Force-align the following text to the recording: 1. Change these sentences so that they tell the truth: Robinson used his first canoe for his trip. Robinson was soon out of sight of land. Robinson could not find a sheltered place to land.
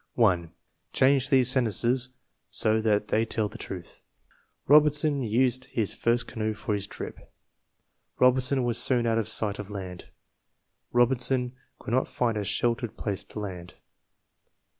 1. 0.15 0.51
Change 0.93 1.29
these 1.29 1.47
sentences 1.51 2.09
so 2.49 2.81
that 2.81 3.09
they 3.09 3.23
tell 3.23 3.47
the 3.47 3.59
truth: 3.59 4.01
Robinson 4.65 5.21
used 5.21 5.65
his 5.65 5.93
first 5.93 6.25
canoe 6.25 6.55
for 6.55 6.73
his 6.73 6.87
trip. 6.87 7.31
Robinson 8.19 8.63
was 8.63 8.79
soon 8.81 9.05
out 9.05 9.19
of 9.19 9.27
sight 9.27 9.59
of 9.59 9.69
land. 9.69 10.07
Robinson 10.91 11.53
could 11.77 11.93
not 11.93 12.07
find 12.07 12.35
a 12.35 12.43
sheltered 12.43 12.97
place 12.97 13.23
to 13.25 13.39
land. 13.39 13.75